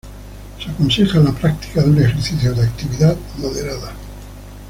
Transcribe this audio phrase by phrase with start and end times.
[0.59, 3.93] Se aconseja la práctica de un ejercicio de actividad moderada.